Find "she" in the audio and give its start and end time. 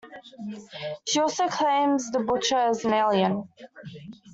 1.05-1.19